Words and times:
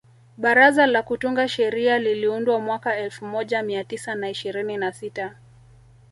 Baraza 0.37 0.87
la 0.87 1.01
kutunga 1.03 1.47
sheria 1.47 1.99
liliundwa 1.99 2.59
mwaka 2.59 2.97
elfu 2.97 3.25
moja 3.25 3.63
mia 3.63 3.83
tisa 3.83 4.15
na 4.15 4.29
ishirini 4.29 4.77
na 4.77 4.91
sita 4.93 5.37